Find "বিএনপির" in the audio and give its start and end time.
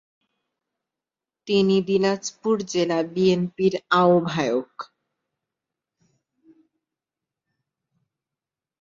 3.13-3.73